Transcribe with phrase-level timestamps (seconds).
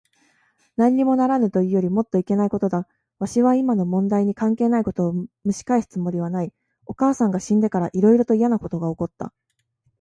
[0.77, 2.87] なんにもならぬというよりもっといけないことだ。
[3.19, 6.51] わしは今の問題に関係ないことをむし返すつもりはない。
[6.87, 9.31] お母さんが死んでから、いろいろといやなことが起った。